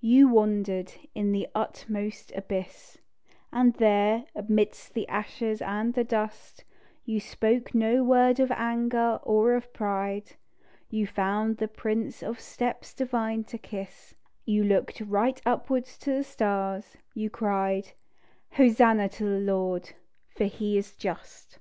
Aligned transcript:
You 0.00 0.28
wandered 0.28 0.90
in 1.14 1.30
the 1.30 1.46
uttermost 1.54 2.32
abyss; 2.34 2.98
And 3.52 3.74
there, 3.74 4.24
amidst 4.34 4.92
the 4.92 5.06
ashes 5.06 5.62
and 5.62 5.94
the 5.94 6.02
dust, 6.02 6.64
You 7.04 7.20
spoke 7.20 7.76
no 7.76 8.02
word 8.02 8.40
of 8.40 8.50
anger 8.50 9.20
or 9.22 9.54
of 9.54 9.72
pride; 9.72 10.32
You 10.90 11.06
found 11.06 11.58
the 11.58 11.68
prints 11.68 12.24
of 12.24 12.40
steps 12.40 12.92
divine 12.92 13.44
to 13.44 13.56
kiss; 13.56 14.16
You 14.44 14.64
looked 14.64 15.00
right 15.00 15.40
upwards 15.46 15.96
to 15.98 16.10
the 16.10 16.24
stars, 16.24 16.96
you 17.14 17.30
cried: 17.30 17.92
"_Hosanna 18.56 19.08
to 19.12 19.24
the 19.26 19.38
Lord, 19.38 19.90
for 20.34 20.46
He 20.46 20.76
is 20.76 20.96
just. 20.96 21.60